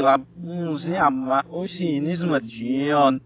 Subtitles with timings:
[0.00, 3.20] la museama o cinismo dion.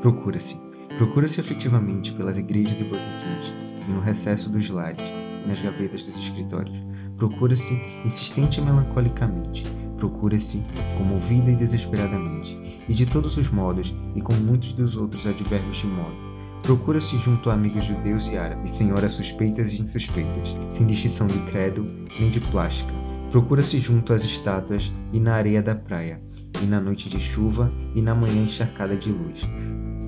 [0.00, 0.56] Procura-se.
[0.96, 3.52] Procura-se afetivamente pelas igrejas e botequins,
[3.86, 5.08] e no recesso dos lares,
[5.44, 6.76] e nas gavetas dos escritórios.
[7.16, 9.87] Procura-se insistente e melancolicamente.
[9.98, 10.64] Procura-se
[10.96, 15.86] comovida e desesperadamente, e de todos os modos, e com muitos dos outros advérbios de
[15.86, 16.16] modo.
[16.62, 21.84] Procura-se junto a amigos judeus e árabes, senhoras suspeitas e insuspeitas, sem distinção de credo
[22.20, 22.92] nem de plástica.
[23.30, 26.22] Procura-se junto às estátuas e na areia da praia,
[26.62, 29.48] e na noite de chuva e na manhã encharcada de luz.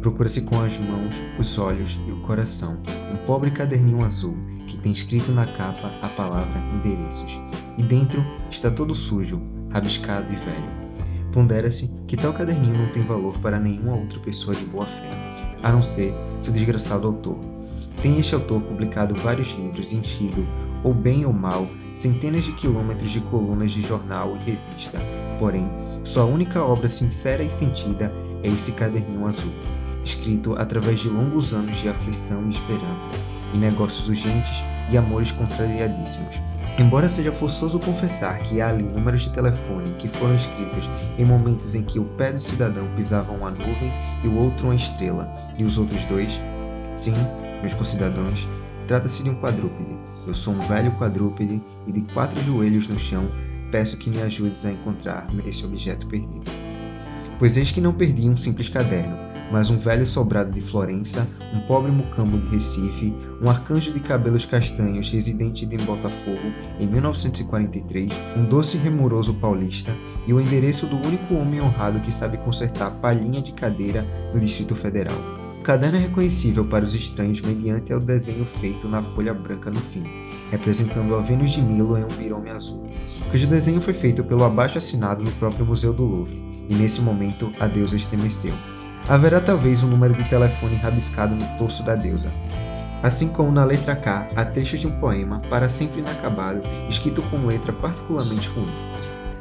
[0.00, 2.80] Procura-se com as mãos, os olhos e o coração
[3.12, 4.36] um pobre caderninho azul
[4.66, 7.40] que tem escrito na capa a palavra endereços,
[7.76, 10.80] e dentro está todo sujo, rabiscado e velho.
[11.32, 15.10] Pondera-se que tal caderninho não tem valor para nenhuma outra pessoa de boa fé,
[15.62, 17.38] a não ser seu desgraçado autor.
[18.02, 20.46] Tem este autor publicado vários livros e enchido,
[20.82, 24.98] ou bem ou mal, centenas de quilômetros de colunas de jornal e revista.
[25.38, 25.68] Porém,
[26.02, 28.12] sua única obra sincera e sentida
[28.42, 29.52] é esse caderninho azul
[30.04, 33.10] escrito através de longos anos de aflição e esperança,
[33.54, 36.40] em negócios urgentes e amores contrariadíssimos.
[36.80, 41.74] Embora seja forçoso confessar que há ali números de telefone que foram escritos em momentos
[41.74, 43.92] em que o pé do cidadão pisava uma nuvem
[44.24, 46.40] e o outro uma estrela, e os outros dois,
[46.94, 47.12] sim,
[47.60, 48.48] meus concidadãos,
[48.88, 49.94] trata-se de um quadrúpede.
[50.26, 53.30] Eu sou um velho quadrúpede e de quatro joelhos no chão
[53.70, 56.50] peço que me ajudes a encontrar esse objeto perdido.
[57.38, 59.18] Pois eis que não perdi um simples caderno,
[59.50, 64.44] mas um velho sobrado de Florença, um pobre mucambo de Recife, um arcanjo de cabelos
[64.44, 69.96] castanhos residente em Botafogo em 1943, um doce remoroso paulista
[70.26, 74.74] e o endereço do único homem honrado que sabe consertar palhinha de cadeira no Distrito
[74.76, 75.16] Federal.
[75.60, 79.80] O caderno é reconhecível para os estranhos mediante o desenho feito na folha branca no
[79.80, 80.04] fim,
[80.50, 82.88] representando a Vênus de Milo em um birome azul,
[83.30, 87.52] cujo desenho foi feito pelo abaixo assinado no próprio Museu do Louvre, e nesse momento
[87.60, 88.54] a deusa estremeceu.
[89.10, 92.32] Haverá talvez um número de telefone rabiscado no torso da deusa.
[93.02, 97.44] Assim como na letra K há trechos de um poema para sempre inacabado, escrito com
[97.44, 98.70] letra particularmente ruim.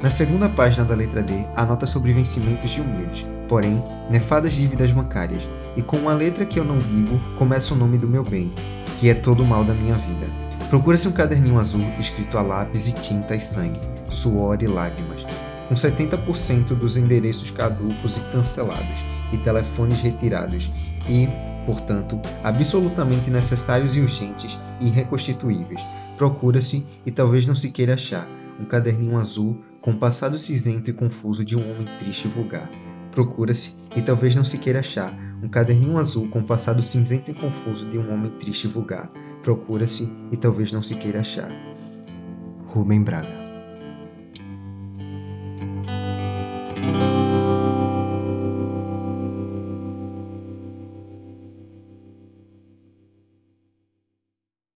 [0.00, 4.92] Na segunda página da letra D, há nota sobre vencimentos de humildes, porém, nefadas dívidas
[4.92, 8.54] bancárias, e com uma letra que eu não digo, começa o nome do meu bem,
[8.98, 10.28] que é todo o mal da minha vida.
[10.70, 15.26] Procura-se um caderninho azul escrito a lápis e tinta e sangue, suor e lágrimas,
[15.68, 20.70] com 70% dos endereços caducos e cancelados, e telefones retirados,
[21.08, 21.28] e,
[21.64, 25.80] portanto, absolutamente necessários e urgentes e irreconstituíveis.
[26.16, 28.28] Procura-se, e talvez não se queira achar,
[28.60, 32.70] um caderninho azul com o passado cinzento e confuso de um homem triste e vulgar.
[33.10, 37.34] Procura-se, e talvez não se queira achar, um caderninho azul com o passado cinzento e
[37.34, 39.10] confuso de um homem triste e vulgar.
[39.42, 41.50] Procura-se, e talvez não se queira achar.
[42.66, 43.35] Rubem Braga